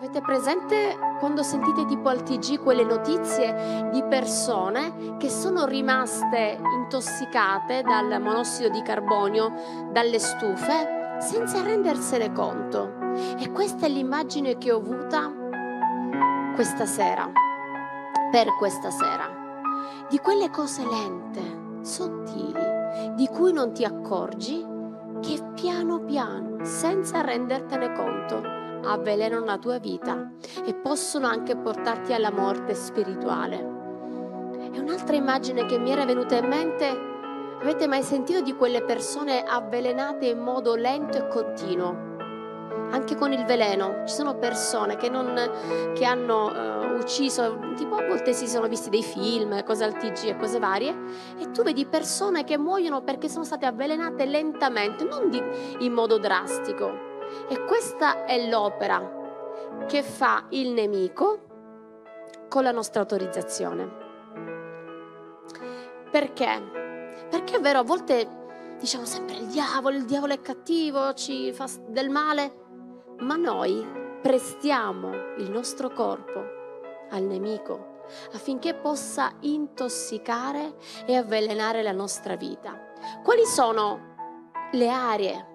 [0.00, 7.82] Avete presente quando sentite tipo al TG quelle notizie di persone che sono rimaste intossicate
[7.82, 9.52] dal monossido di carbonio,
[9.92, 12.94] dalle stufe, senza rendersene conto?
[13.38, 15.30] E questa è l'immagine che ho avuta
[16.54, 17.30] questa sera,
[18.30, 19.28] per questa sera,
[20.08, 24.66] di quelle cose lente, sottili, di cui non ti accorgi,
[25.20, 30.30] che piano piano, senza rendertene conto, avvelenano la tua vita
[30.64, 33.56] e possono anche portarti alla morte spirituale.
[34.72, 36.86] E un'altra immagine che mi era venuta in mente,
[37.60, 42.08] avete mai sentito di quelle persone avvelenate in modo lento e continuo?
[42.92, 45.34] Anche con il veleno, ci sono persone che, non,
[45.94, 50.28] che hanno uh, ucciso, tipo a volte si sono visti dei film, cose al TG
[50.28, 50.96] e cose varie,
[51.38, 55.40] e tu vedi persone che muoiono perché sono state avvelenate lentamente, non di,
[55.78, 57.09] in modo drastico,
[57.48, 59.18] e questa è l'opera
[59.86, 61.46] che fa il nemico
[62.48, 64.08] con la nostra autorizzazione.
[66.10, 67.28] Perché?
[67.30, 68.38] Perché è vero, a volte
[68.78, 72.52] diciamo sempre il diavolo, il diavolo è cattivo, ci fa del male,
[73.18, 73.86] ma noi
[74.20, 76.58] prestiamo il nostro corpo
[77.10, 77.98] al nemico
[78.32, 80.74] affinché possa intossicare
[81.06, 82.88] e avvelenare la nostra vita.
[83.22, 84.08] Quali sono
[84.72, 85.49] le aree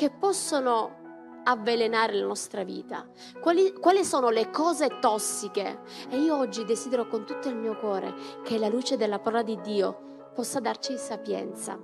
[0.00, 3.06] che possono avvelenare la nostra vita?
[3.38, 5.80] Quali, quali, sono le cose tossiche?
[6.08, 9.60] E io oggi desidero con tutto il mio cuore che la luce della parola di
[9.60, 11.78] Dio possa darci sapienza,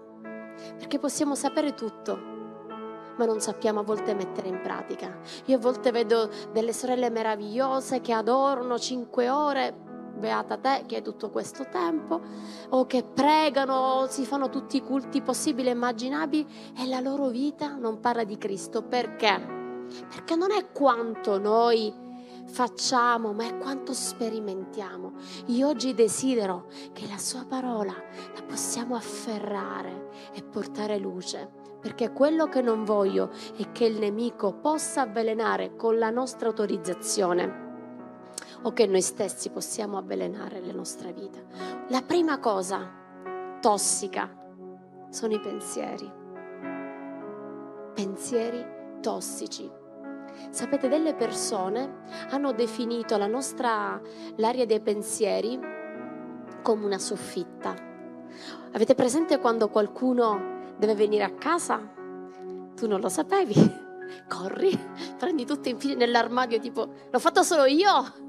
[0.79, 2.17] perché possiamo sapere tutto,
[3.19, 5.19] ma non sappiamo a volte mettere in pratica.
[5.45, 9.75] Io a volte vedo delle sorelle meravigliose che adorano cinque ore,
[10.17, 12.21] beata te che hai tutto questo tempo,
[12.71, 16.47] o che pregano, si fanno tutti i culti possibili e immaginabili
[16.79, 18.83] e la loro vita non parla di Cristo.
[18.83, 19.55] Perché?
[20.09, 22.05] Perché non è quanto noi
[22.47, 25.13] facciamo, ma è quanto sperimentiamo.
[25.47, 31.51] Io oggi desidero che la sua parola la possiamo afferrare e portare luce,
[31.81, 37.66] perché quello che non voglio è che il nemico possa avvelenare con la nostra autorizzazione
[38.67, 41.39] o che noi stessi possiamo avvelenare la nostra vita.
[41.89, 44.29] La prima cosa tossica
[45.09, 46.13] sono i pensieri.
[47.95, 48.67] Pensieri
[49.01, 49.71] tossici.
[50.51, 54.01] Sapete, delle persone hanno definito la nostra,
[54.35, 55.59] l'area dei pensieri
[56.63, 57.73] come una soffitta.
[58.73, 61.81] Avete presente quando qualcuno deve venire a casa?
[62.75, 63.55] Tu non lo sapevi?
[64.29, 64.77] Corri,
[65.17, 68.25] prendi tutto infine nell'armadio tipo, l'ho fatto solo io,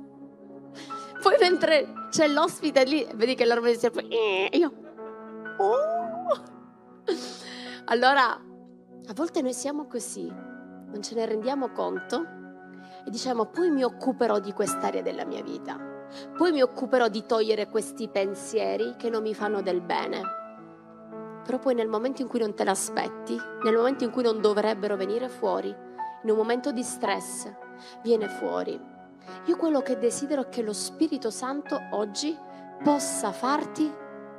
[1.22, 4.72] poi mentre c'è l'ospite lì, vedi che l'armadio si apre, e io,
[5.58, 6.56] oh!
[7.86, 12.26] Allora, a volte noi siamo così, non ce ne rendiamo conto
[13.06, 15.78] e diciamo, poi mi occuperò di quest'area della mia vita,
[16.36, 20.22] poi mi occuperò di togliere questi pensieri che non mi fanno del bene.
[21.44, 24.98] Però poi nel momento in cui non te l'aspetti, nel momento in cui non dovrebbero
[24.98, 27.50] venire fuori, in un momento di stress,
[28.02, 28.96] viene fuori
[29.46, 32.38] io quello che desidero è che lo Spirito Santo oggi
[32.84, 33.92] possa farti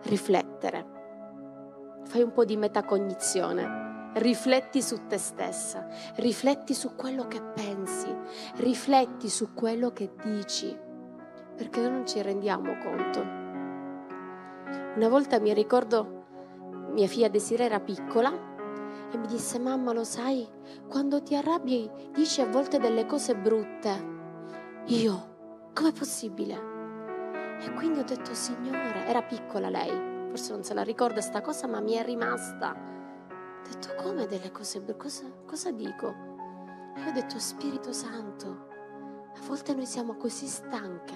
[0.04, 0.97] riflettere.
[2.04, 8.15] Fai un po' di metacognizione, rifletti su te stessa, rifletti su quello che pensi,
[8.56, 10.76] rifletti su quello che dici,
[11.56, 13.20] perché noi non ci rendiamo conto.
[14.97, 16.26] Una volta mi ricordo,
[16.93, 18.32] mia figlia Desiree era piccola
[19.10, 20.49] e mi disse, mamma lo sai,
[20.88, 24.16] quando ti arrabbi dici a volte delle cose brutte
[24.88, 26.76] io, com'è possibile?
[27.60, 31.66] E quindi ho detto, Signore, era piccola lei, forse non se la ricorda sta cosa,
[31.66, 32.75] ma mi è rimasta.
[32.75, 36.06] Ho detto, come delle cose, cosa, cosa dico?
[36.97, 38.69] E ho detto, Spirito Santo,
[39.34, 41.15] a volte noi siamo così stanche,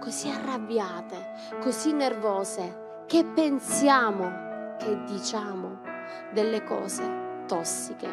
[0.00, 5.80] così arrabbiate, così nervose, che pensiamo, che diciamo
[6.32, 8.08] delle cose tossiche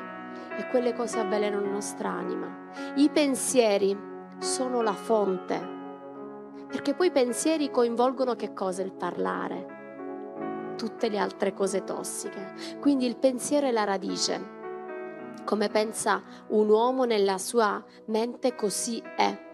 [0.58, 2.72] e quelle cose avvelenano la nostra anima.
[2.96, 5.76] I pensieri sono la fonte.
[6.68, 8.82] Perché poi i pensieri coinvolgono che cosa?
[8.82, 12.54] Il parlare, tutte le altre cose tossiche.
[12.80, 14.56] Quindi il pensiero è la radice.
[15.46, 19.46] Come pensa un uomo nella sua mente, così è.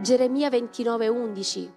[0.00, 1.74] Geremia 29:11.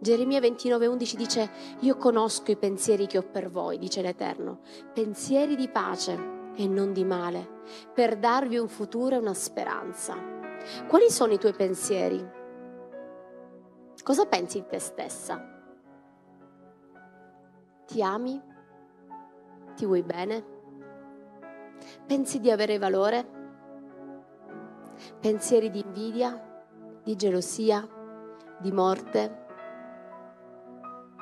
[0.00, 1.50] Geremia 29:11 dice,
[1.80, 4.58] io conosco i pensieri che ho per voi, dice l'Eterno,
[4.92, 7.48] pensieri di pace e non di male,
[7.94, 10.41] per darvi un futuro e una speranza.
[10.86, 12.40] Quali sono i tuoi pensieri?
[14.02, 15.40] Cosa pensi di te stessa?
[17.86, 18.40] Ti ami?
[19.76, 20.44] Ti vuoi bene?
[22.06, 23.40] Pensi di avere valore?
[25.20, 27.86] pensieri di invidia, di gelosia,
[28.58, 29.44] di morte,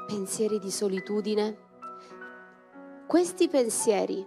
[0.07, 1.69] pensieri di solitudine.
[3.07, 4.27] Questi pensieri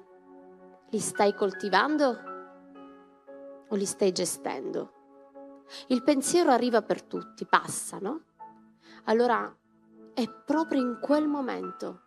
[0.89, 2.19] li stai coltivando
[3.68, 4.93] o li stai gestendo?
[5.88, 8.24] Il pensiero arriva per tutti, passa, no?
[9.06, 9.54] Allora
[10.14, 12.04] è proprio in quel momento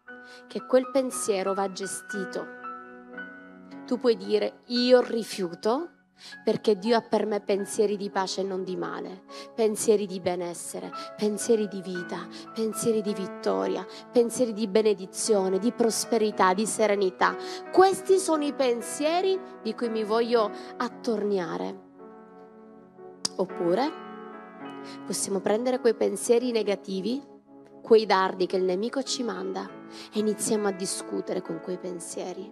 [0.47, 2.47] che quel pensiero va gestito.
[3.87, 5.91] Tu puoi dire io rifiuto
[6.43, 9.25] perché Dio ha per me pensieri di pace e non di male,
[9.55, 16.67] pensieri di benessere, pensieri di vita, pensieri di vittoria, pensieri di benedizione, di prosperità, di
[16.67, 17.37] serenità.
[17.71, 21.86] Questi sono i pensieri di cui mi voglio attorniare.
[23.37, 24.05] Oppure
[25.05, 27.23] possiamo prendere quei pensieri negativi,
[27.83, 29.69] quei dardi che il nemico ci manda
[30.12, 32.50] e iniziamo a discutere con quei pensieri.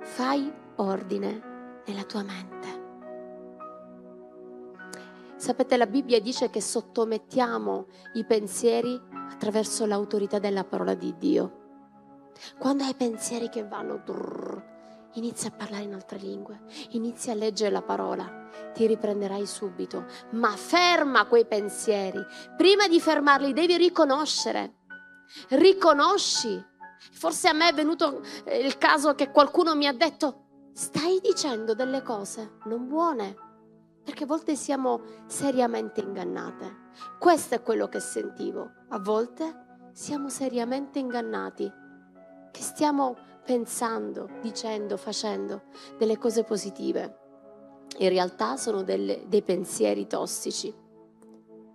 [0.00, 2.84] Fai ordine nella tua mente.
[5.36, 8.98] Sapete, la Bibbia dice che sottomettiamo i pensieri
[9.30, 11.64] attraverso l'autorità della parola di Dio.
[12.58, 14.75] Quando hai pensieri che vanno, drrr,
[15.16, 16.60] inizia a parlare in altre lingue,
[16.90, 20.06] inizia a leggere la parola, ti riprenderai subito.
[20.30, 22.24] Ma ferma quei pensieri.
[22.56, 24.74] Prima di fermarli devi riconoscere.
[25.48, 26.64] Riconosci.
[27.12, 31.74] Forse a me è venuto eh, il caso che qualcuno mi ha detto, stai dicendo
[31.74, 33.34] delle cose non buone,
[34.04, 36.84] perché a volte siamo seriamente ingannate.
[37.18, 38.70] Questo è quello che sentivo.
[38.88, 41.70] A volte siamo seriamente ingannati,
[42.50, 45.62] che stiamo pensando, dicendo, facendo
[45.96, 47.18] delle cose positive.
[47.98, 50.74] In realtà sono delle, dei pensieri tossici.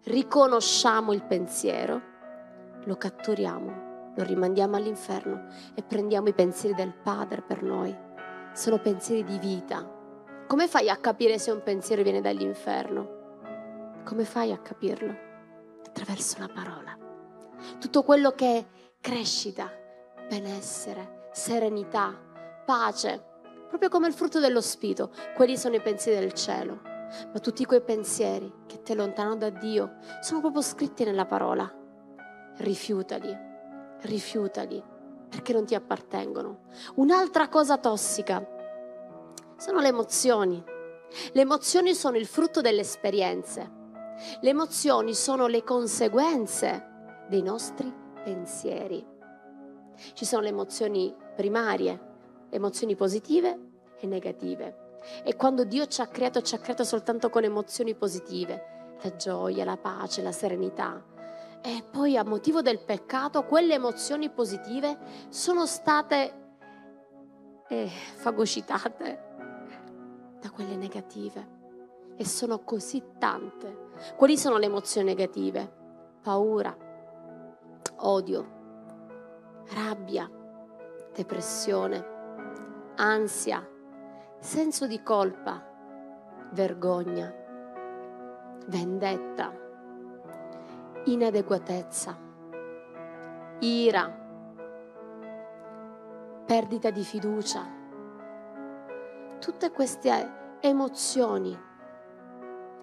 [0.04, 2.02] Riconosciamo il pensiero,
[2.84, 8.10] lo catturiamo, lo rimandiamo all'inferno e prendiamo i pensieri del Padre per noi
[8.54, 10.00] sono pensieri di vita.
[10.48, 14.02] Come fai a capire se un pensiero viene dall'inferno?
[14.04, 15.16] Come fai a capirlo?
[15.86, 16.98] Attraverso la parola.
[17.80, 18.66] Tutto quello che è
[19.00, 19.72] crescita,
[20.28, 22.16] benessere, serenità,
[22.66, 23.24] pace,
[23.68, 26.82] proprio come il frutto dello spirito, quelli sono i pensieri del cielo.
[27.34, 31.70] Ma tutti quei pensieri che ti allontanano da Dio sono proprio scritti nella parola.
[32.58, 33.36] Rifiutali,
[34.02, 34.82] rifiutali
[35.30, 36.66] perché non ti appartengono.
[36.96, 38.46] Un'altra cosa tossica
[39.58, 40.62] sono le emozioni.
[41.32, 43.80] Le emozioni sono il frutto delle esperienze.
[44.42, 47.94] Le emozioni sono le conseguenze dei nostri
[48.24, 49.06] pensieri.
[50.14, 52.00] Ci sono le emozioni primarie,
[52.50, 53.60] emozioni positive
[54.00, 54.90] e negative.
[55.24, 59.66] E quando Dio ci ha creato, ci ha creato soltanto con emozioni positive, la gioia,
[59.66, 61.04] la pace, la serenità.
[61.62, 64.98] E poi a motivo del peccato quelle emozioni positive
[65.30, 66.34] sono state
[67.68, 69.30] eh, fagocitate
[70.40, 71.60] da quelle negative.
[72.16, 73.90] E sono così tante.
[74.16, 75.80] Quali sono le emozioni negative?
[76.22, 76.76] Paura,
[77.98, 78.60] odio,
[79.74, 80.30] rabbia,
[81.14, 82.06] depressione,
[82.96, 83.68] ansia,
[84.40, 85.64] senso di colpa,
[86.52, 87.34] vergogna,
[88.68, 89.62] vendetta
[91.06, 92.18] inadeguatezza,
[93.60, 94.20] ira,
[96.46, 97.80] perdita di fiducia.
[99.40, 101.58] Tutte queste emozioni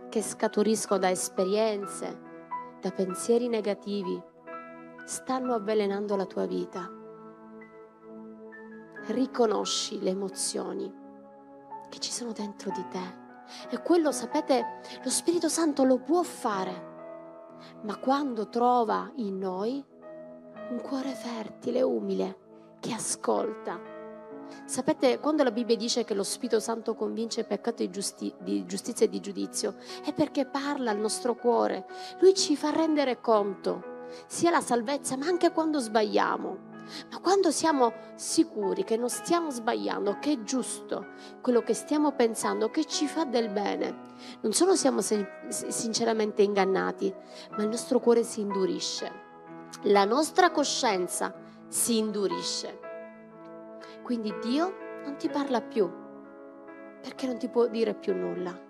[0.09, 2.27] che scaturiscono da esperienze,
[2.81, 4.21] da pensieri negativi,
[5.05, 6.98] stanno avvelenando la tua vita.
[9.09, 10.93] Riconosci le emozioni
[11.89, 13.27] che ci sono dentro di te.
[13.71, 16.89] E quello, sapete, lo Spirito Santo lo può fare
[17.83, 19.85] ma quando trova in noi
[20.71, 23.97] un cuore fertile, umile, che ascolta.
[24.65, 29.07] Sapete, quando la Bibbia dice che lo Spirito Santo convince peccato di, giusti- di giustizia
[29.07, 31.87] e di giudizio, è perché parla al nostro cuore.
[32.21, 33.97] Lui ci fa rendere conto
[34.27, 36.68] sia la salvezza, ma anche quando sbagliamo.
[37.11, 41.09] Ma quando siamo sicuri che non stiamo sbagliando, che è giusto
[41.41, 44.07] quello che stiamo pensando, che ci fa del bene,
[44.41, 47.15] non solo siamo sinceramente ingannati,
[47.51, 49.27] ma il nostro cuore si indurisce.
[49.83, 51.35] La nostra coscienza
[51.69, 52.81] si indurisce.
[54.03, 55.91] Quindi Dio non ti parla più,
[57.03, 58.67] perché non ti può dire più nulla.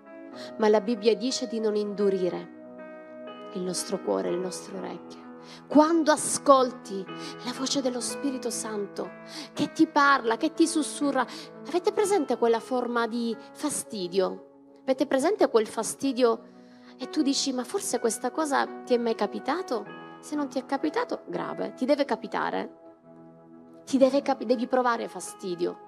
[0.57, 2.57] Ma la Bibbia dice di non indurire
[3.53, 5.28] il nostro cuore, le nostre orecchie
[5.67, 7.05] quando ascolti
[7.45, 9.09] la voce dello Spirito Santo
[9.53, 11.25] che ti parla, che ti sussurra,
[11.67, 14.45] avete presente quella forma di fastidio?
[14.81, 16.57] Avete presente quel fastidio
[16.97, 19.85] e tu dici ma forse questa cosa ti è mai capitato?
[20.19, 22.77] Se non ti è capitato, grave, ti deve capitare.
[23.85, 25.87] Ti deve capi- devi provare fastidio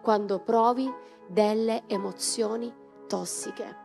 [0.00, 0.92] quando provi
[1.26, 2.72] delle emozioni
[3.06, 3.76] tossiche,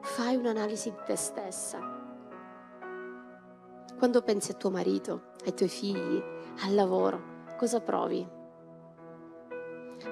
[0.00, 1.97] fai un'analisi di te stessa.
[3.98, 6.22] Quando pensi a tuo marito, ai tuoi figli,
[6.60, 7.20] al lavoro,
[7.56, 8.24] cosa provi?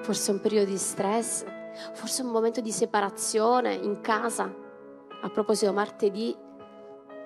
[0.01, 1.45] Forse un periodo di stress,
[1.93, 4.53] forse un momento di separazione in casa.
[5.21, 6.35] A proposito, martedì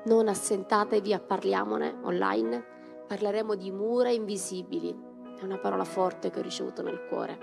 [0.05, 2.63] non assentatevi a parliamone online,
[3.07, 4.95] parleremo di mura invisibili.
[5.39, 7.39] È una parola forte che ho ricevuto nel cuore.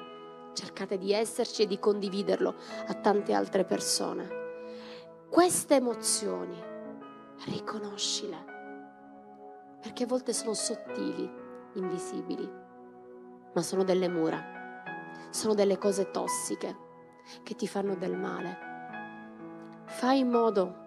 [0.52, 2.54] Cercate di esserci e di condividerlo
[2.86, 4.28] a tante altre persone.
[5.28, 6.56] Queste emozioni,
[7.46, 8.47] riconoscile,
[9.80, 11.30] perché a volte sono sottili,
[11.74, 12.50] invisibili,
[13.54, 14.42] ma sono delle mura,
[15.30, 16.76] sono delle cose tossiche
[17.42, 18.66] che ti fanno del male.
[19.86, 20.86] Fai in modo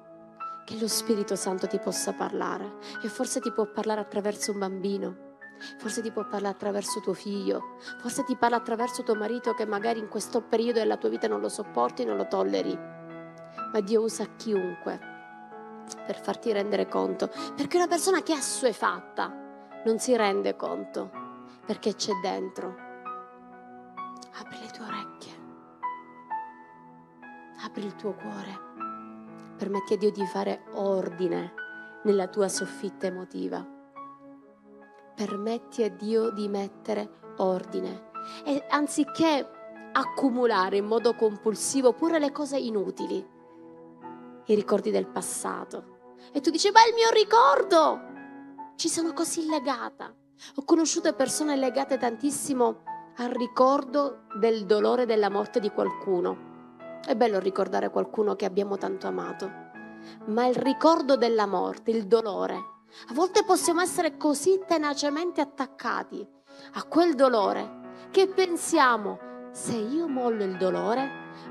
[0.66, 5.30] che lo Spirito Santo ti possa parlare e forse ti può parlare attraverso un bambino
[5.78, 10.00] Forse ti può parlare attraverso tuo figlio, forse ti parla attraverso tuo marito che magari
[10.00, 12.76] in questo periodo della tua vita non lo sopporti, non lo tolleri.
[12.76, 15.11] Ma Dio usa chiunque
[16.06, 21.10] per farti rendere conto, perché una persona che è assuefatta non si rende conto,
[21.66, 22.90] perché c'è dentro.
[24.34, 25.34] Apri le tue orecchie,
[27.64, 28.60] apri il tuo cuore,
[29.58, 31.54] permetti a Dio di fare ordine
[32.04, 33.66] nella tua soffitta emotiva.
[35.14, 38.10] Permetti a Dio di mettere ordine.
[38.44, 39.50] E anziché
[39.92, 43.24] accumulare in modo compulsivo pure le cose inutili,
[44.46, 46.00] i ricordi del passato.
[46.32, 48.10] E tu dici, ma è il mio ricordo!
[48.76, 50.14] Ci sono così legata.
[50.56, 52.84] Ho conosciuto persone legate tantissimo
[53.18, 56.70] al ricordo del dolore della morte di qualcuno.
[57.06, 59.52] È bello ricordare qualcuno che abbiamo tanto amato,
[60.26, 66.28] ma il ricordo della morte, il dolore, a volte possiamo essere così tenacemente attaccati
[66.74, 69.20] a quel dolore che pensiamo,
[69.52, 71.10] se io mollo il dolore,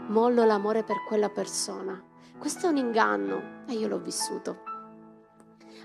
[0.09, 2.10] mollo l'amore per quella persona.
[2.41, 4.63] Questo è un inganno e io l'ho vissuto.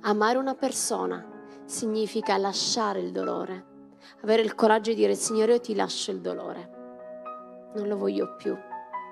[0.03, 1.21] Amare una persona
[1.65, 7.71] significa lasciare il dolore, avere il coraggio di dire Signore io ti lascio il dolore,
[7.75, 8.57] non lo voglio più,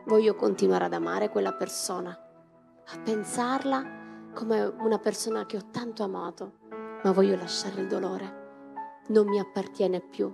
[0.05, 6.59] voglio continuare ad amare quella persona, a pensarla come una persona che ho tanto amato,
[7.03, 9.01] ma voglio lasciare il dolore.
[9.07, 10.33] Non mi appartiene più.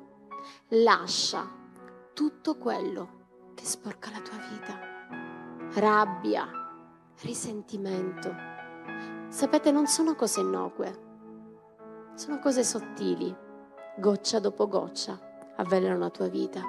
[0.67, 1.43] Lascia
[2.13, 5.79] tutto quello che sporca la tua vita.
[5.79, 6.68] Rabbia,
[7.21, 8.33] risentimento.
[9.27, 11.07] Sapete, non sono cose innocue,
[12.15, 13.35] sono cose sottili.
[13.97, 15.19] Goccia dopo goccia
[15.57, 16.61] avvelenano la tua vita.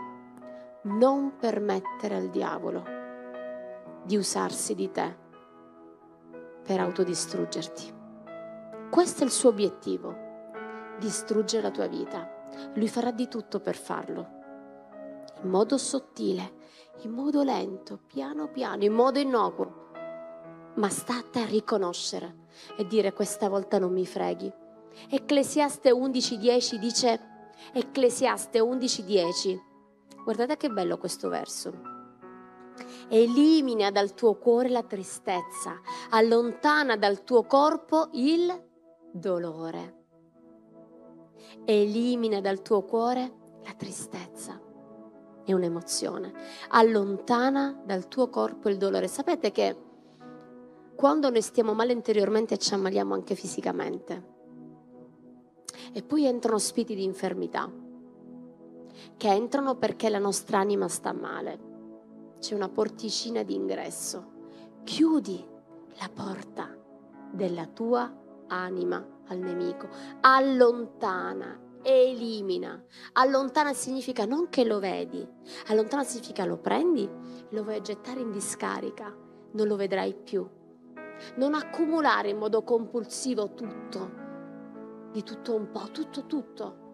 [0.82, 2.84] Non permettere al diavolo
[4.02, 5.16] di usarsi di te
[6.64, 7.98] per autodistruggerti.
[8.90, 10.16] Questo è il suo obiettivo,
[10.98, 12.28] distruggere la tua vita.
[12.74, 14.28] Lui farà di tutto per farlo,
[15.42, 16.54] in modo sottile,
[17.02, 19.79] in modo lento, piano piano, in modo innocuo.
[20.74, 22.46] Ma sta a te a riconoscere
[22.76, 24.52] e dire questa volta non mi freghi.
[25.08, 27.20] Ecclesiaste 11.10 dice,
[27.72, 29.58] Ecclesiaste 11.10,
[30.24, 31.98] guardate che bello questo verso
[33.08, 38.68] elimina dal tuo cuore la tristezza, allontana dal tuo corpo il
[39.12, 39.98] dolore.
[41.64, 43.32] Elimina dal tuo cuore
[43.64, 44.60] la tristezza.
[45.44, 46.32] È un'emozione.
[46.68, 49.08] Allontana dal tuo corpo il dolore.
[49.08, 49.76] Sapete che
[51.00, 54.22] quando noi stiamo male interiormente ci ammaliamo anche fisicamente.
[55.94, 57.72] E poi entrano spiti di infermità,
[59.16, 61.58] che entrano perché la nostra anima sta male
[62.38, 64.32] c'è una porticina d'ingresso.
[64.84, 65.42] Chiudi
[65.98, 66.76] la porta
[67.32, 68.14] della tua
[68.48, 69.88] anima al nemico.
[70.20, 72.84] Allontana, elimina.
[73.14, 75.26] Allontana significa non che lo vedi,
[75.68, 77.08] allontana significa lo prendi,
[77.48, 79.16] lo vuoi gettare in discarica,
[79.52, 80.46] non lo vedrai più.
[81.36, 84.10] Non accumulare in modo compulsivo tutto,
[85.12, 86.88] di tutto un po', tutto, tutto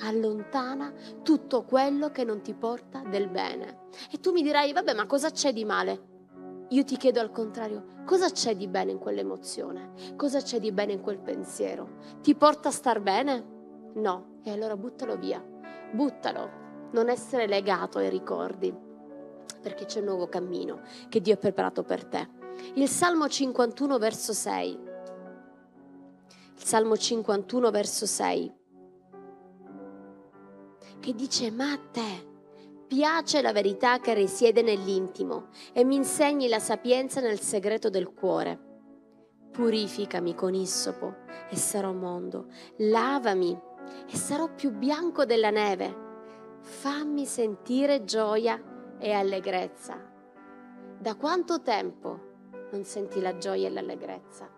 [0.00, 3.86] allontana tutto quello che non ti porta del bene.
[4.10, 6.16] E tu mi dirai, vabbè, ma cosa c'è di male?
[6.68, 9.92] Io ti chiedo al contrario, cosa c'è di bene in quell'emozione?
[10.16, 11.96] Cosa c'è di bene in quel pensiero?
[12.20, 13.56] Ti porta a star bene?
[13.94, 15.42] No, e allora buttalo via.
[15.92, 16.66] Buttalo.
[16.92, 18.74] Non essere legato ai ricordi,
[19.62, 22.37] perché c'è un nuovo cammino che Dio ha preparato per te.
[22.74, 24.78] Il Salmo 51 verso 6.
[26.54, 28.56] Il Salmo 51 verso 6
[31.00, 32.26] che dice ma a te
[32.86, 38.66] piace la verità che risiede nell'intimo e mi insegni la sapienza nel segreto del cuore.
[39.50, 41.16] Purificami con issopo
[41.50, 42.46] e sarò mondo,
[42.78, 43.58] lavami
[44.10, 45.94] e sarò più bianco della neve,
[46.60, 50.00] fammi sentire gioia e allegrezza.
[50.98, 52.27] Da quanto tempo
[52.70, 54.48] non senti la gioia e l'allegrezza?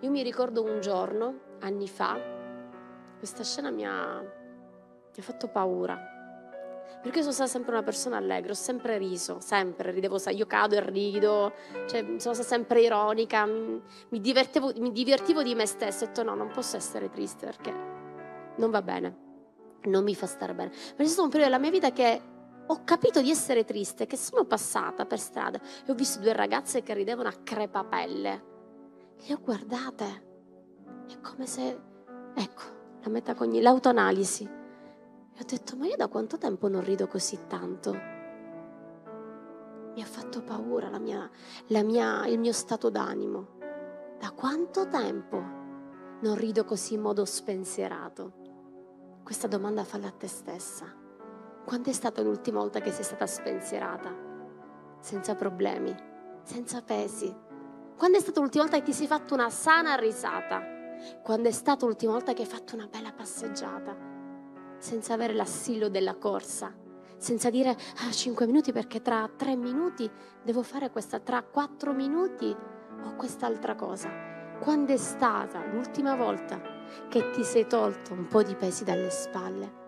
[0.00, 2.16] Io mi ricordo un giorno, anni fa,
[3.18, 6.16] questa scena mi ha, mi ha fatto paura.
[7.02, 10.76] Perché io sono stata sempre una persona allegra, ho sempre riso, sempre ridevo, io cado
[10.76, 11.52] e rido,
[11.86, 14.20] cioè, sono stata sempre ironica, mi, mi,
[14.76, 16.04] mi divertivo di me stessa.
[16.04, 17.72] Ho detto no, non posso essere triste perché
[18.56, 19.16] non va bene,
[19.84, 20.70] non mi fa stare bene.
[20.70, 22.20] Ma c'è stato un periodo della mia vita che
[22.70, 26.82] ho capito di essere triste, che sono passata per strada e ho visto due ragazze
[26.82, 28.44] che ridevano a crepapelle.
[29.16, 30.26] Le ho guardate.
[31.08, 31.80] È come se,
[32.34, 32.62] ecco,
[33.02, 34.44] la metacogni, l'autoanalisi.
[34.44, 37.92] E ho detto, ma io da quanto tempo non rido così tanto?
[39.94, 41.28] Mi ha fatto paura la mia,
[41.68, 43.56] la mia, il mio stato d'animo.
[44.18, 45.36] Da quanto tempo
[46.20, 49.20] non rido così in modo spensierato?
[49.24, 51.06] Questa domanda falla a te stessa.
[51.68, 54.10] Quando è stata l'ultima volta che sei stata spensierata?
[55.00, 55.94] Senza problemi,
[56.42, 57.30] senza pesi.
[57.94, 60.62] Quando è stata l'ultima volta che ti sei fatto una sana risata?
[61.22, 63.94] Quando è stata l'ultima volta che hai fatto una bella passeggiata?
[64.78, 66.74] Senza avere l'assillo della corsa?
[67.18, 70.10] Senza dire ah, 5 minuti perché tra 3 minuti
[70.42, 74.08] devo fare questa, tra 4 minuti ho quest'altra cosa.
[74.58, 76.62] Quando è stata l'ultima volta
[77.10, 79.87] che ti sei tolto un po' di pesi dalle spalle?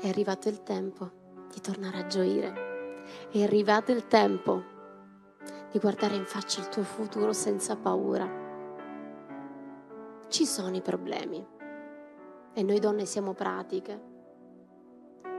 [0.00, 1.10] È arrivato il tempo
[1.52, 3.02] di tornare a gioire.
[3.30, 4.62] È arrivato il tempo
[5.70, 8.28] di guardare in faccia il tuo futuro senza paura.
[10.28, 11.46] Ci sono i problemi
[12.52, 14.12] e noi donne siamo pratiche.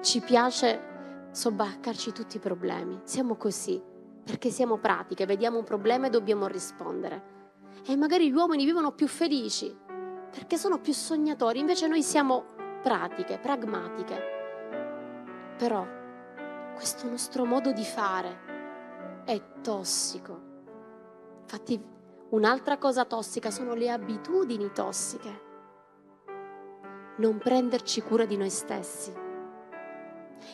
[0.02, 3.02] Ci piace sobbarcarci tutti i problemi.
[3.04, 3.82] Siamo così
[4.24, 7.34] perché siamo pratiche, vediamo un problema e dobbiamo rispondere.
[7.86, 9.84] E magari gli uomini vivono più felici
[10.32, 12.46] perché sono più sognatori, invece noi siamo
[12.82, 14.36] pratiche, pragmatiche.
[15.58, 15.86] Però
[16.74, 20.54] questo nostro modo di fare è tossico.
[21.42, 21.82] Infatti
[22.30, 25.44] un'altra cosa tossica sono le abitudini tossiche.
[27.18, 29.14] Non prenderci cura di noi stessi.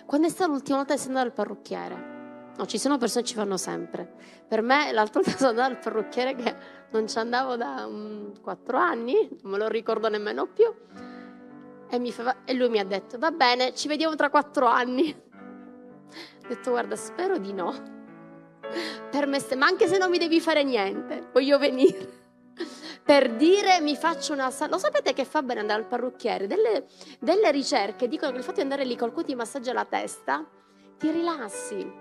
[0.06, 2.10] Quando è stata l'ultima volta che sei andata al parrucchiere?
[2.58, 4.14] No, ci sono persone che ci fanno sempre.
[4.48, 6.56] Per me l'altra volta sono andata al parrucchiere che
[6.92, 10.72] non ci andavo da um, quattro anni, non me lo ricordo nemmeno più
[11.92, 15.14] e, fa, e lui mi ha detto, va bene, ci vediamo tra quattro anni.
[15.14, 18.00] Ho detto, guarda, spero di no.
[19.10, 22.20] Per me, ma anche se non mi devi fare niente, voglio venire.
[23.04, 24.52] Per dire mi faccio una...
[24.70, 26.48] Lo sapete che fa bene andare al parrucchiere?
[26.48, 26.86] Delle,
[27.20, 30.48] delle ricerche dicono che il fatto di andare lì qualcuno ti massaggia la testa,
[30.98, 31.92] ti rilassi.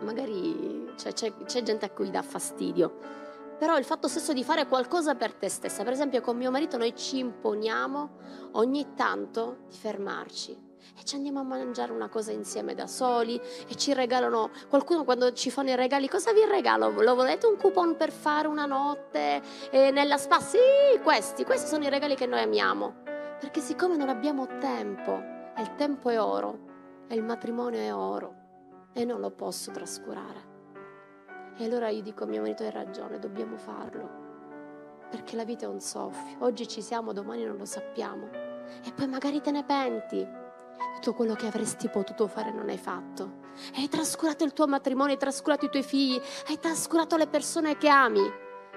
[0.00, 3.19] Magari cioè, c'è, c'è gente a cui dà fastidio
[3.60, 6.78] però il fatto stesso di fare qualcosa per te stessa, per esempio con mio marito
[6.78, 8.10] noi ci imponiamo
[8.52, 10.52] ogni tanto di fermarci
[10.98, 15.34] e ci andiamo a mangiare una cosa insieme da soli e ci regalano, qualcuno quando
[15.34, 16.88] ci fanno i regali, cosa vi regalo?
[17.02, 20.40] Lo volete un coupon per fare una notte eh, nella spa?
[20.40, 20.56] Sì,
[21.02, 23.02] questi, questi sono i regali che noi amiamo,
[23.38, 25.12] perché siccome non abbiamo tempo,
[25.54, 28.34] e il tempo è oro, e il matrimonio è oro,
[28.94, 30.49] e non lo posso trascurare.
[31.60, 34.08] E allora io dico a mio marito hai ragione, dobbiamo farlo.
[35.10, 36.38] Perché la vita è un soffio.
[36.38, 38.30] Oggi ci siamo, domani non lo sappiamo.
[38.82, 40.26] E poi magari te ne penti.
[40.94, 43.48] Tutto quello che avresti potuto fare non hai fatto.
[43.76, 46.18] Hai trascurato il tuo matrimonio, hai trascurato i tuoi figli,
[46.48, 48.22] hai trascurato le persone che ami.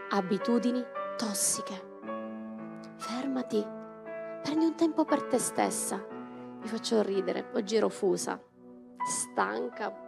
[0.10, 0.84] Abitudini
[1.16, 2.00] tossiche.
[2.98, 3.66] Fermati.
[4.44, 6.06] Prendi un tempo per te stessa.
[6.60, 7.50] Mi faccio ridere.
[7.54, 8.38] Oggi ero fusa,
[9.08, 10.03] stanca,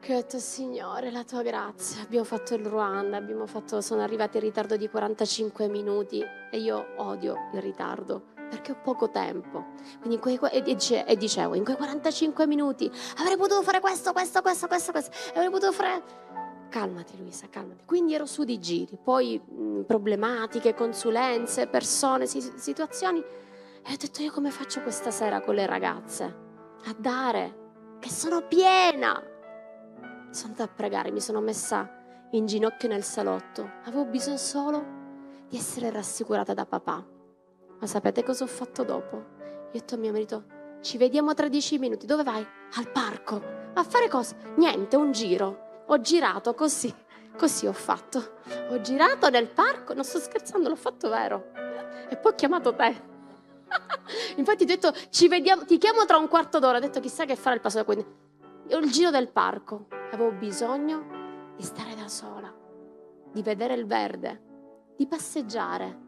[0.00, 2.02] che ho detto, Signore, la tua grazia.
[2.02, 7.50] Abbiamo fatto il Ruanda, fatto, sono arrivati in ritardo di 45 minuti e io odio
[7.52, 9.66] il ritardo perché ho poco tempo.
[10.00, 10.64] Quindi quei, e,
[11.06, 15.10] e, dicevo, in quei 45 minuti avrei potuto fare questo, questo, questo, questo, questo.
[15.34, 16.02] Avrei potuto fare...
[16.70, 17.84] Calmati Luisa, calmati.
[17.84, 23.20] Quindi ero su di giri, poi mh, problematiche, consulenze, persone, situazioni.
[23.20, 26.24] E ho detto io come faccio questa sera con le ragazze?
[26.84, 29.29] A dare, che sono piena
[30.30, 31.88] sono andata a pregare, mi sono messa
[32.32, 33.68] in ginocchio nel salotto.
[33.84, 34.98] Avevo bisogno solo
[35.48, 37.04] di essere rassicurata da papà.
[37.78, 39.16] Ma sapete cosa ho fatto dopo?
[39.16, 40.44] Io ho detto a mio marito,
[40.80, 42.06] ci vediamo tra dieci minuti.
[42.06, 42.46] Dove vai?
[42.74, 43.42] Al parco.
[43.74, 44.36] A fare cosa?
[44.56, 45.84] Niente, un giro.
[45.86, 46.94] Ho girato così.
[47.36, 48.36] Così ho fatto.
[48.70, 51.52] Ho girato nel parco, non sto scherzando, l'ho fatto vero.
[52.08, 53.08] E poi ho chiamato te.
[54.36, 56.78] Infatti ti ho detto, ci vediamo, ti chiamo tra un quarto d'ora.
[56.78, 58.28] Ho detto, chissà che fare il passo da qui.
[58.72, 62.54] Il giro del parco avevo bisogno di stare da sola,
[63.32, 65.98] di vedere il verde, di passeggiare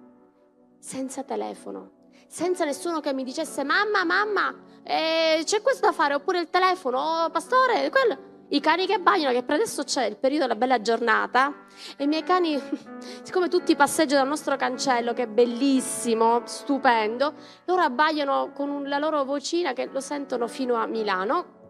[0.78, 6.38] senza telefono, senza nessuno che mi dicesse mamma, mamma, eh, c'è questo da fare, oppure
[6.38, 8.30] il telefono, oh, pastore, quello.
[8.50, 11.64] I cani che abbaiano, che per adesso c'è il periodo della bella giornata,
[11.96, 12.60] e i miei cani,
[13.24, 19.24] siccome tutti passeggiano dal nostro cancello, che è bellissimo, stupendo, loro abbaiano con la loro
[19.24, 21.60] vocina che lo sentono fino a Milano,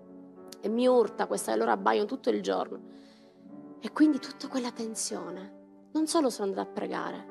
[0.63, 2.81] e mi urta questa, e loro abbaiano tutto il giorno.
[3.81, 5.89] E quindi tutta quella tensione.
[5.93, 7.27] Non solo sono andata a pregare,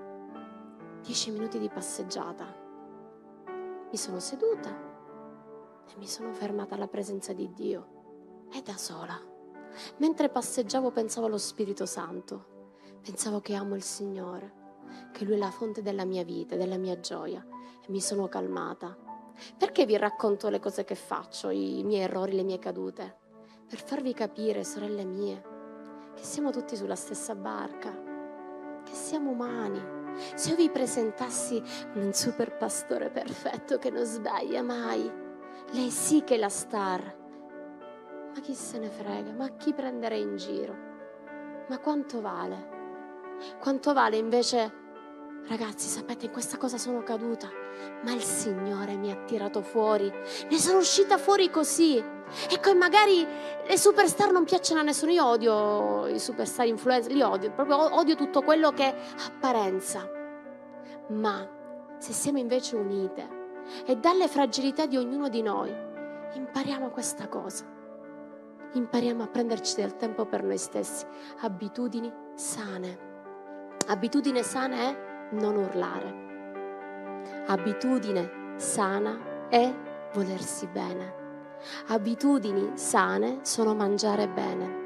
[1.02, 2.46] dieci minuti di passeggiata.
[3.90, 4.70] Mi sono seduta
[5.88, 8.48] e mi sono fermata alla presenza di Dio.
[8.52, 9.18] E da sola.
[9.98, 12.46] Mentre passeggiavo pensavo allo Spirito Santo,
[13.02, 14.54] pensavo che amo il Signore,
[15.14, 17.42] che Lui è la fonte della mia vita, della mia gioia
[17.82, 18.96] e mi sono calmata.
[19.58, 23.20] Perché vi racconto le cose che faccio, i miei errori, le mie cadute?
[23.72, 25.42] Per farvi capire, sorelle mie,
[26.14, 27.90] che siamo tutti sulla stessa barca,
[28.84, 29.82] che siamo umani.
[30.36, 35.10] Se io vi presentassi un super pastore perfetto che non sbaglia mai,
[35.72, 37.16] lei sì che è la star,
[38.34, 39.32] ma chi se ne frega?
[39.32, 40.76] Ma chi prendere in giro?
[41.70, 43.38] Ma quanto vale?
[43.58, 44.70] Quanto vale invece,
[45.48, 47.48] ragazzi, sapete, in questa cosa sono caduta,
[48.04, 50.12] ma il Signore mi ha tirato fuori.
[50.50, 52.20] Ne sono uscita fuori così.
[52.50, 53.26] Ecco, e magari
[53.66, 55.12] le superstar non piacciono a nessuno.
[55.12, 58.96] Io odio i superstar influencer, li odio, proprio odio tutto quello che è
[59.28, 60.10] apparenza.
[61.10, 61.48] Ma
[61.98, 63.40] se siamo invece unite
[63.86, 65.74] e dalle fragilità di ognuno di noi
[66.34, 67.80] impariamo questa cosa
[68.74, 71.06] impariamo a prenderci del tempo per noi stessi,
[71.42, 73.10] abitudini sane.
[73.88, 77.44] Abitudine sana è non urlare.
[77.48, 79.74] Abitudine sana è
[80.14, 81.21] volersi bene.
[81.88, 84.80] Abitudini sane sono mangiare bene.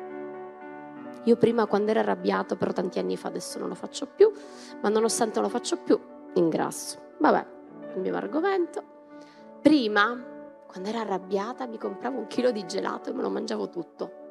[1.23, 4.31] Io prima quando ero arrabbiato, però tanti anni fa adesso non lo faccio più,
[4.81, 5.99] ma nonostante non lo faccio più,
[6.33, 7.13] ingrasso.
[7.19, 7.45] Vabbè,
[7.91, 8.83] cambiamo argomento.
[9.61, 10.33] Prima
[10.67, 14.23] quando ero arrabbiata mi compravo un chilo di gelato e me lo mangiavo tutto.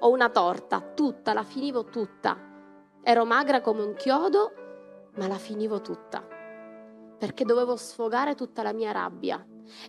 [0.00, 2.36] O una torta, tutta, la finivo tutta.
[3.00, 4.52] Ero magra come un chiodo,
[5.14, 6.26] ma la finivo tutta.
[7.16, 9.46] Perché dovevo sfogare tutta la mia rabbia.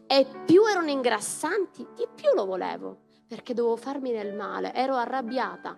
[0.08, 3.02] E più erano ingrassanti, di più lo volevo.
[3.28, 4.74] Perché dovevo farmi del male.
[4.74, 5.76] Ero arrabbiata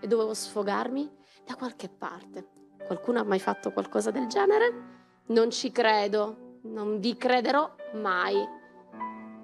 [0.00, 1.10] e dovevo sfogarmi
[1.44, 2.48] da qualche parte.
[2.86, 5.00] Qualcuno ha mai fatto qualcosa del genere?
[5.26, 8.36] Non ci credo, non vi crederò mai.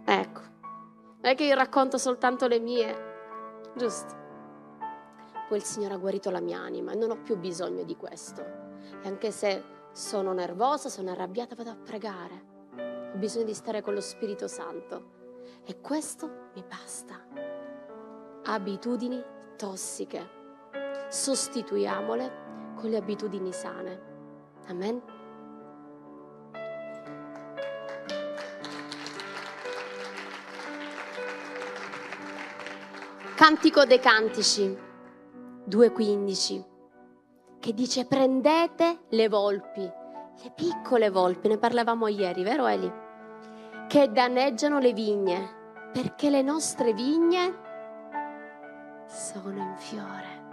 [0.04, 0.40] Ecco,
[1.20, 2.96] non è che io racconto soltanto le mie,
[3.76, 4.16] giusto?
[5.48, 8.42] Poi il Signore ha guarito la mia anima e non ho più bisogno di questo.
[9.02, 12.57] E anche se sono nervosa, sono arrabbiata, vado a pregare.
[13.12, 15.16] Ho bisogno di stare con lo Spirito Santo.
[15.64, 17.26] E questo mi basta.
[18.44, 19.22] Abitudini
[19.56, 20.36] tossiche.
[21.08, 24.00] Sostituiamole con le abitudini sane.
[24.66, 25.02] Amen.
[33.34, 34.76] Cantico dei Cantici
[35.68, 36.64] 2.15
[37.60, 39.90] che dice prendete le volpi,
[40.42, 42.90] le piccole volpi, ne parlavamo ieri, vero Eli?
[43.88, 47.66] Che danneggiano le vigne, perché le nostre vigne
[49.06, 50.46] sono in fiore.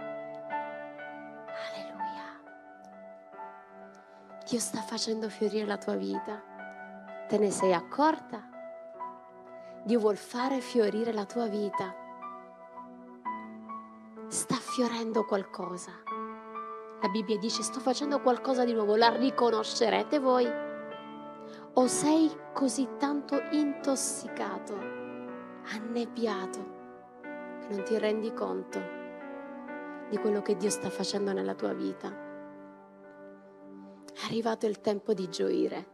[1.68, 2.40] Alleluia.
[4.48, 6.42] Dio sta facendo fiorire la tua vita.
[7.28, 8.42] Te ne sei accorta?
[9.84, 12.04] Dio vuol fare fiorire la tua vita
[14.28, 16.05] sta fiorendo qualcosa.
[17.00, 20.48] La Bibbia dice sto facendo qualcosa di nuovo, la riconoscerete voi?
[21.74, 24.74] O sei così tanto intossicato,
[25.72, 26.74] annebbiato,
[27.60, 28.80] che non ti rendi conto
[30.08, 32.08] di quello che Dio sta facendo nella tua vita?
[34.12, 35.88] È arrivato il tempo di gioire,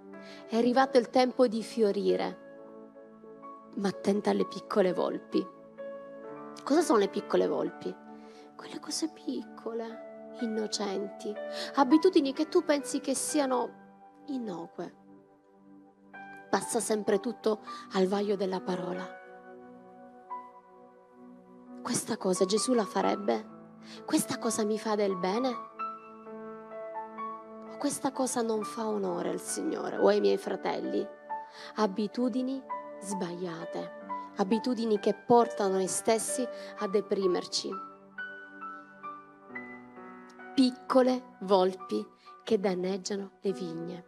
[0.46, 2.38] è arrivato il tempo di fiorire,
[3.74, 5.44] ma attenta alle piccole volpi.
[6.62, 8.10] Cosa sono le piccole volpi?
[8.62, 11.32] quelle cose piccole, innocenti,
[11.74, 13.80] abitudini che tu pensi che siano
[14.26, 15.00] innocue.
[16.50, 17.60] Passa sempre tutto
[17.92, 19.20] al vaglio della parola.
[21.82, 23.50] Questa cosa Gesù la farebbe?
[24.04, 25.48] Questa cosa mi fa del bene?
[27.72, 31.06] O questa cosa non fa onore al Signore o ai miei fratelli?
[31.76, 32.62] Abitudini
[33.00, 33.90] sbagliate,
[34.36, 36.46] abitudini che portano noi stessi
[36.78, 37.90] a deprimerci
[40.54, 42.06] piccole volpi
[42.44, 44.06] che danneggiano le vigne.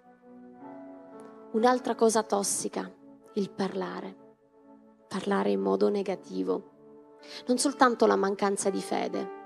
[1.53, 2.93] Un'altra cosa tossica,
[3.35, 4.17] il parlare.
[5.09, 6.73] Parlare in modo negativo.
[7.47, 9.43] Non soltanto la mancanza di fede,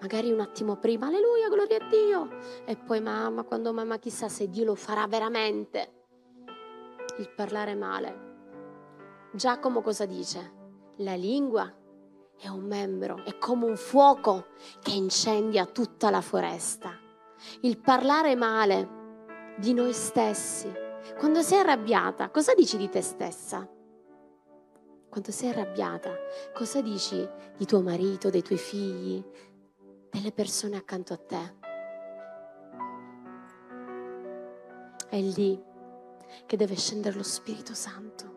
[0.00, 2.28] magari un attimo prima, alleluia, gloria a Dio,
[2.66, 5.92] e poi mamma, quando mamma chissà se Dio lo farà veramente.
[7.18, 8.34] il parlare male.
[9.32, 10.52] Giacomo cosa dice?
[10.96, 11.72] La lingua
[12.38, 14.46] è un membro, è come un fuoco
[14.80, 16.92] che incendia tutta la foresta.
[17.60, 20.70] Il parlare male di noi stessi.
[21.18, 23.66] Quando sei arrabbiata, cosa dici di te stessa?
[25.08, 26.14] Quando sei arrabbiata,
[26.52, 29.24] cosa dici di tuo marito, dei tuoi figli,
[30.10, 31.54] delle persone accanto a te?
[35.08, 35.62] È lì
[36.44, 38.34] che deve scendere lo Spirito Santo.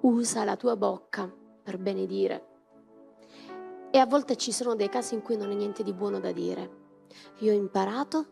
[0.00, 1.30] Usa la tua bocca
[1.62, 2.51] per benedire.
[3.94, 6.32] E a volte ci sono dei casi in cui non è niente di buono da
[6.32, 6.80] dire.
[7.40, 8.26] Io ho imparato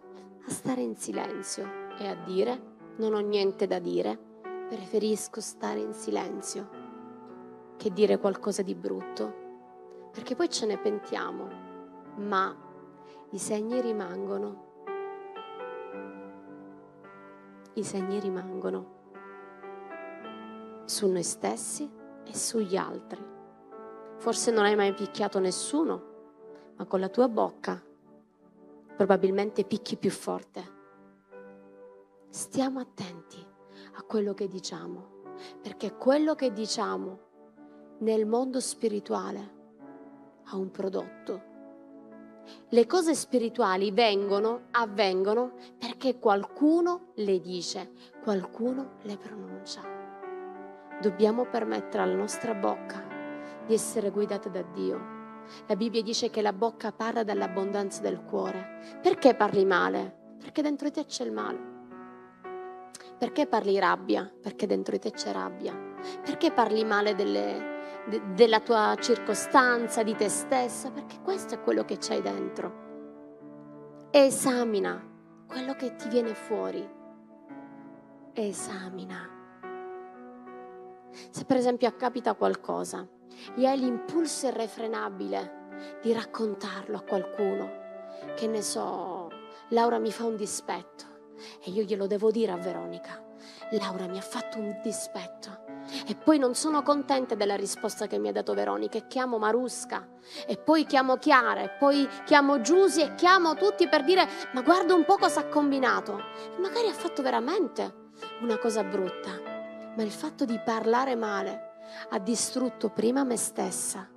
[0.46, 1.68] a stare in silenzio
[1.99, 4.18] e a dire non ho niente da dire,
[4.68, 6.68] preferisco stare in silenzio
[7.77, 11.49] che dire qualcosa di brutto, perché poi ce ne pentiamo,
[12.16, 12.57] ma
[13.33, 14.68] i segni rimangono.
[17.75, 18.99] I segni rimangono
[20.87, 21.87] su noi stessi
[22.25, 23.39] e sugli altri.
[24.20, 26.02] Forse non hai mai picchiato nessuno,
[26.76, 27.83] ma con la tua bocca
[28.94, 30.62] probabilmente picchi più forte.
[32.28, 33.42] Stiamo attenti
[33.94, 35.22] a quello che diciamo,
[35.62, 37.18] perché quello che diciamo
[38.00, 39.54] nel mondo spirituale
[40.44, 41.42] ha un prodotto.
[42.68, 49.80] Le cose spirituali vengono, avvengono perché qualcuno le dice, qualcuno le pronuncia.
[51.00, 53.19] Dobbiamo permettere alla nostra bocca
[53.70, 55.18] di essere guidata da Dio.
[55.68, 58.98] La Bibbia dice che la bocca parla dall'abbondanza del cuore.
[59.00, 60.35] Perché parli male?
[60.40, 61.68] Perché dentro te c'è il male.
[63.16, 64.28] Perché parli rabbia?
[64.42, 65.72] Perché dentro te c'è rabbia.
[66.24, 71.85] Perché parli male delle, de, della tua circostanza, di te stessa, perché questo è quello
[71.85, 72.88] che c'hai dentro.
[74.11, 75.00] Esamina
[75.46, 76.88] quello che ti viene fuori.
[78.33, 79.28] Esamina.
[81.30, 83.06] Se per esempio capita qualcosa
[83.57, 85.59] e hai l'impulso irrefrenabile
[86.03, 87.71] di raccontarlo a qualcuno,
[88.35, 89.29] che ne so,
[89.69, 91.05] Laura mi fa un dispetto.
[91.64, 93.25] E io glielo devo dire a Veronica.
[93.71, 95.69] Laura mi ha fatto un dispetto.
[96.07, 98.99] E poi non sono contenta della risposta che mi ha dato Veronica.
[98.99, 100.07] E chiamo Marusca.
[100.47, 101.62] E poi chiamo Chiara.
[101.62, 105.47] E poi chiamo Giusy e chiamo tutti per dire ma guarda un po' cosa ha
[105.47, 106.19] combinato.
[106.57, 108.09] E magari ha fatto veramente
[108.43, 109.31] una cosa brutta,
[109.97, 111.69] ma il fatto di parlare male
[112.11, 114.09] ha distrutto prima me stessa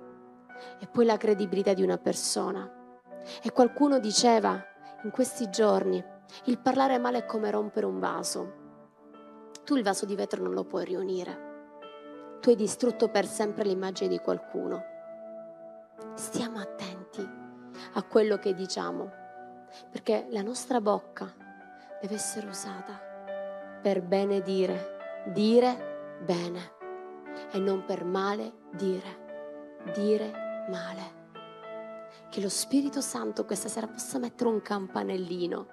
[0.78, 2.70] e poi la credibilità di una persona.
[3.42, 4.62] E qualcuno diceva
[5.02, 6.02] in questi giorni,
[6.44, 8.62] il parlare male è come rompere un vaso.
[9.64, 11.52] Tu il vaso di vetro non lo puoi riunire
[12.44, 14.84] tu hai distrutto per sempre l'immagine di qualcuno.
[16.12, 17.26] Stiamo attenti
[17.94, 19.10] a quello che diciamo,
[19.90, 21.32] perché la nostra bocca
[22.02, 23.00] deve essere usata
[23.80, 26.73] per bene dire, dire bene
[27.50, 31.22] e non per male dire, dire male.
[32.30, 35.66] Che lo Spirito Santo questa sera possa mettere un campanellino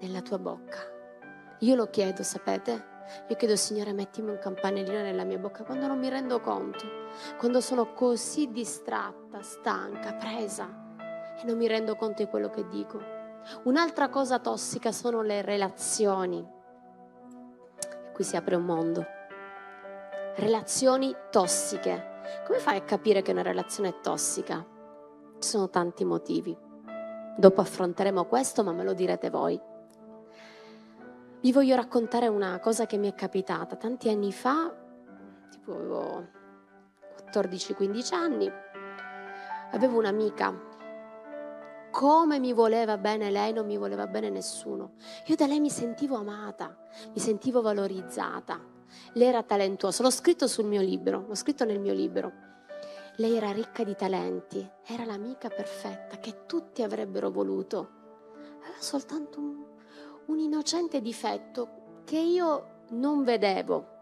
[0.00, 0.78] nella tua bocca.
[1.60, 2.88] Io lo chiedo, sapete?
[3.28, 6.84] Io chiedo, Signore, mettimi un campanellino nella mia bocca quando non mi rendo conto,
[7.38, 10.88] quando sono così distratta, stanca, presa
[11.40, 13.00] e non mi rendo conto di quello che dico.
[13.64, 16.46] Un'altra cosa tossica sono le relazioni.
[17.78, 19.04] E qui si apre un mondo.
[20.36, 22.20] Relazioni tossiche.
[22.46, 24.64] Come fai a capire che una relazione è tossica?
[25.38, 26.56] Ci sono tanti motivi.
[27.36, 29.60] Dopo affronteremo questo, ma me lo direte voi.
[31.40, 34.72] Vi voglio raccontare una cosa che mi è capitata tanti anni fa,
[35.50, 36.28] tipo avevo
[37.32, 38.50] 14-15 anni,
[39.72, 40.54] avevo un'amica,
[41.90, 44.92] come mi voleva bene lei, non mi voleva bene nessuno.
[45.26, 46.76] Io da lei mi sentivo amata,
[47.12, 48.69] mi sentivo valorizzata.
[49.14, 52.32] Lei era talentuosa, l'ho scritto sul mio libro, l'ho scritto nel mio libro.
[53.16, 57.98] Lei era ricca di talenti, era l'amica perfetta che tutti avrebbero voluto.
[58.62, 59.68] Aveva soltanto un
[60.30, 63.98] un innocente difetto che io non vedevo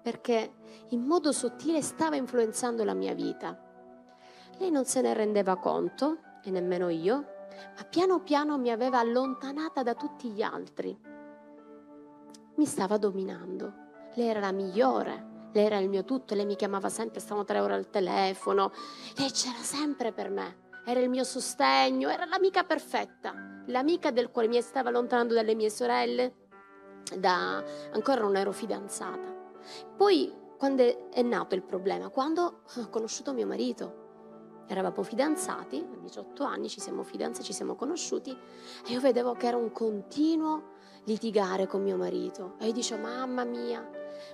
[0.00, 0.54] perché
[0.88, 3.56] in modo sottile stava influenzando la mia vita.
[4.58, 7.14] Lei non se ne rendeva conto, e nemmeno io,
[7.76, 10.96] ma piano piano mi aveva allontanata da tutti gli altri.
[12.56, 13.81] Mi stava dominando.
[14.14, 17.60] Lei era la migliore, lei era il mio tutto, lei mi chiamava sempre, stavamo tre
[17.60, 18.72] ore al telefono,
[19.16, 24.48] lei c'era sempre per me era il mio sostegno, era l'amica perfetta, l'amica del quale
[24.48, 26.34] mi stava allontanando dalle mie sorelle,
[27.16, 27.62] da...
[27.92, 29.32] ancora non ero fidanzata.
[29.96, 32.08] Poi, quando è nato il problema?
[32.08, 34.00] Quando ho conosciuto mio marito.
[34.66, 39.48] Eravamo fidanzati, a 18 anni ci siamo fidanzati, ci siamo conosciuti e io vedevo che
[39.48, 40.70] era un continuo
[41.04, 42.54] litigare con mio marito.
[42.58, 43.86] E io dicevo, mamma mia,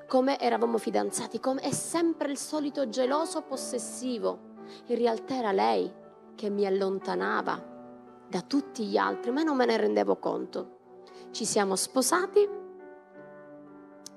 [0.06, 4.56] come eravamo fidanzati, come è sempre il solito geloso possessivo.
[4.86, 5.90] In realtà era lei
[6.34, 7.76] che mi allontanava
[8.28, 10.76] da tutti gli altri, ma non me ne rendevo conto.
[11.30, 12.48] Ci siamo sposati,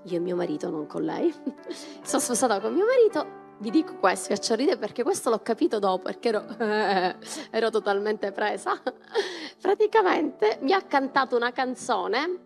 [0.04, 1.34] io e mio marito, non con lei.
[2.04, 3.40] Sono sposata con mio marito.
[3.60, 6.46] Vi dico questo, faccio ridere perché questo l'ho capito dopo, perché ero,
[7.52, 8.82] ero totalmente presa.
[9.62, 12.40] Praticamente mi ha cantato una canzone,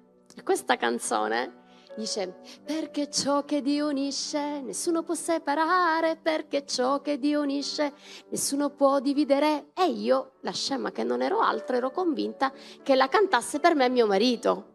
[0.44, 1.64] questa canzone
[1.96, 7.94] Dice, perché ciò che Dio unisce nessuno può separare, perché ciò che Dio unisce
[8.30, 9.72] nessuno può dividere.
[9.74, 12.52] E io, la scema che non ero altro, ero convinta
[12.84, 14.74] che la cantasse per me mio marito.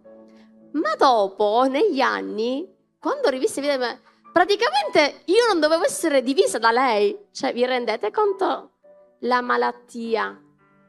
[0.72, 2.66] Ma dopo, negli anni,
[2.98, 3.98] quando ho rivisto i video,
[4.33, 7.26] praticamente io non dovevo essere divisa da lei.
[7.33, 8.76] Cioè, vi rendete conto
[9.20, 10.40] la malattia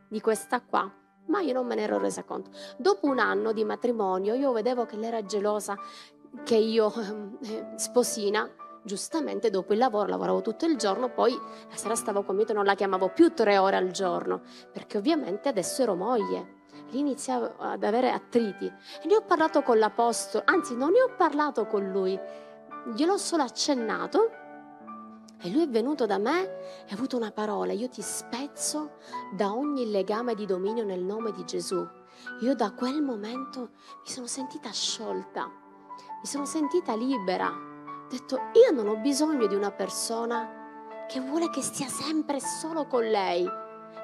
[0.08, 0.90] di questa qua?
[1.28, 2.52] Ma io non me ne ero resa conto.
[2.78, 5.78] Dopo un anno di matrimonio, io vedevo che lei era gelosa,
[6.44, 6.92] che io,
[7.42, 8.50] eh, sposina,
[8.84, 12.66] giustamente dopo il lavoro, lavoravo tutto il giorno, poi la sera stavo con mio non
[12.66, 14.42] la chiamavo più tre ore al giorno,
[14.72, 16.60] perché ovviamente adesso ero moglie.
[16.90, 21.14] Lì iniziavo ad avere attriti e ne ho parlato con l'apostolo, anzi non ne ho
[21.16, 22.20] parlato con lui,
[22.94, 24.32] gliel'ho solo accennato
[25.42, 28.98] e lui è venuto da me e ha avuto una parola, io ti spezzo
[29.36, 31.86] da ogni legame di dominio nel nome di Gesù.
[32.42, 33.72] Io da quel momento
[34.04, 35.61] mi sono sentita sciolta
[36.22, 37.48] mi sono sentita libera.
[37.48, 42.86] Ho detto, io non ho bisogno di una persona che vuole che stia sempre solo
[42.86, 43.44] con lei,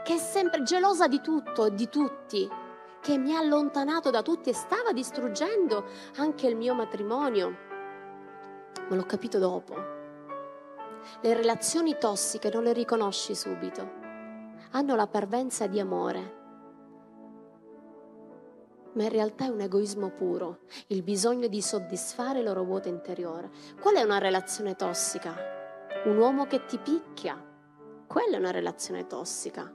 [0.04, 2.50] che è sempre gelosa di tutto e di tutti,
[3.02, 7.56] che mi ha allontanato da tutti e stava distruggendo anche il mio matrimonio.
[8.90, 9.76] Ma l'ho capito dopo.
[11.22, 14.06] Le relazioni tossiche non le riconosci subito.
[14.72, 16.37] Hanno la parvenza di amore
[18.98, 23.52] ma in realtà è un egoismo puro, il bisogno di soddisfare il loro vuoto interiore.
[23.80, 25.36] Qual è una relazione tossica?
[26.06, 27.40] Un uomo che ti picchia,
[28.08, 29.72] quella è una relazione tossica.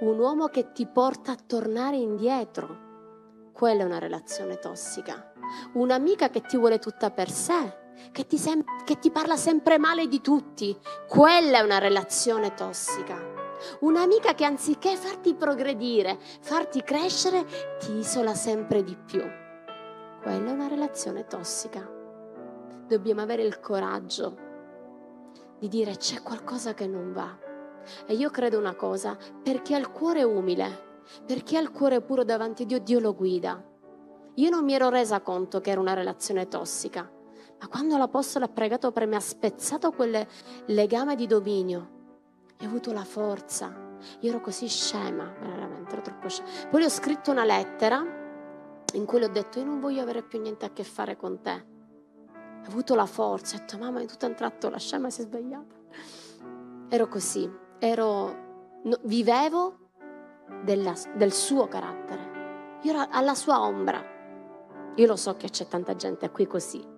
[0.00, 5.32] Un uomo che ti porta a tornare indietro, quella è una relazione tossica.
[5.74, 10.08] Un'amica che ti vuole tutta per sé, che ti, sem- che ti parla sempre male
[10.08, 13.35] di tutti, quella è una relazione tossica.
[13.80, 17.44] Un'amica che anziché farti progredire, farti crescere,
[17.78, 19.22] ti isola sempre di più.
[20.22, 21.88] Quella è una relazione tossica.
[22.86, 24.44] Dobbiamo avere il coraggio
[25.58, 27.38] di dire c'è qualcosa che non va.
[28.06, 31.70] E io credo una cosa, per chi ha il cuore umile, per chi ha il
[31.70, 33.62] cuore puro davanti a Dio, Dio lo guida.
[34.34, 37.10] Io non mi ero resa conto che era una relazione tossica,
[37.58, 40.26] ma quando l'Apostolo ha pregato per me, ha spezzato quel
[40.66, 41.95] legame di dominio,
[42.58, 43.84] e ho avuto la forza.
[44.20, 46.48] Io ero così scema, veramente, ero troppo scema.
[46.70, 48.04] Poi ho scritto una lettera
[48.92, 51.40] in cui le ho detto io non voglio avere più niente a che fare con
[51.40, 51.74] te.
[52.64, 55.24] Ho avuto la forza, ho detto mamma, è tutto un tratto la scema si è
[55.24, 55.74] svegliata.
[56.88, 59.90] Ero così, ero, no, vivevo
[60.62, 62.78] della, del suo carattere.
[62.82, 64.14] Io ero alla sua ombra.
[64.94, 66.94] Io lo so che c'è tanta gente qui così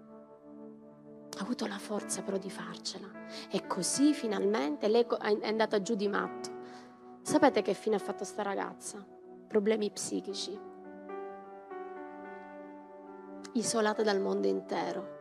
[1.38, 3.06] ha avuto la forza però di farcela.
[3.50, 5.06] E così finalmente lei
[5.40, 6.56] è andata giù di matto.
[7.22, 9.04] Sapete che fine ha fatto sta ragazza?
[9.46, 10.58] Problemi psichici.
[13.52, 15.16] Isolata dal mondo intero.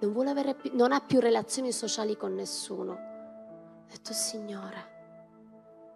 [0.00, 2.92] Non, più, non ha più relazioni sociali con nessuno.
[2.92, 4.92] Ho detto, Signore,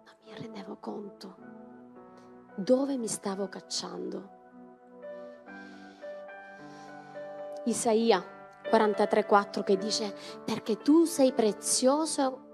[0.05, 1.35] non mi rendevo conto
[2.55, 4.37] dove mi stavo cacciando.
[7.65, 8.37] Isaia
[8.69, 10.13] 43,4 che dice
[10.45, 12.47] perché tu sei prezioso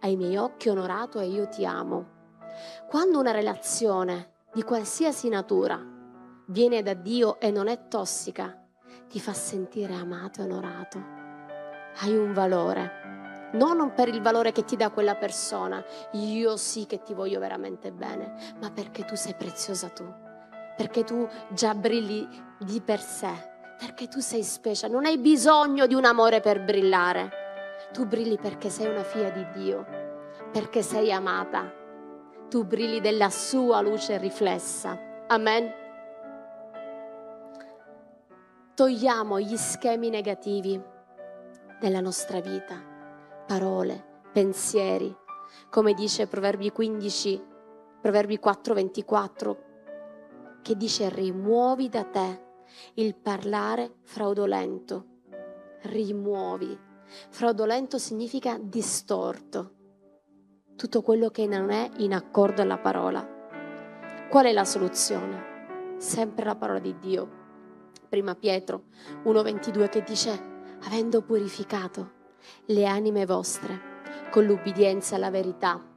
[0.00, 2.20] ai miei occhi onorato e io ti amo.
[2.88, 5.80] Quando una relazione di qualsiasi natura
[6.46, 8.62] viene da Dio e non è tossica,
[9.08, 10.98] ti fa sentire amato e onorato.
[12.00, 13.00] Hai un valore.
[13.52, 17.92] Non per il valore che ti dà quella persona, io sì che ti voglio veramente
[17.92, 20.04] bene, ma perché tu sei preziosa tu,
[20.74, 22.26] perché tu già brilli
[22.58, 23.51] di per sé,
[23.82, 27.40] perché tu sei special, non hai bisogno di un amore per brillare.
[27.92, 29.84] Tu brilli perché sei una figlia di Dio,
[30.52, 31.68] perché sei amata.
[32.48, 34.96] Tu brilli della sua luce riflessa.
[35.26, 35.68] Amen.
[38.72, 40.80] Togliamo gli schemi negativi
[41.80, 42.80] della nostra vita,
[43.48, 45.12] parole, pensieri,
[45.70, 47.44] come dice Proverbi 15,
[48.00, 49.62] Proverbi 4, 24,
[50.62, 52.41] che dice rimuovi da te
[52.94, 55.06] il parlare fraudolento.
[55.82, 56.78] Rimuovi.
[57.30, 59.74] Fraudolento significa distorto.
[60.76, 63.26] Tutto quello che non è in accordo alla parola.
[64.30, 65.96] Qual è la soluzione?
[65.98, 67.40] Sempre la parola di Dio.
[68.08, 68.84] prima Pietro
[69.24, 70.50] 1.22 che dice,
[70.84, 72.20] avendo purificato
[72.66, 73.90] le anime vostre
[74.30, 75.91] con l'ubbidienza alla verità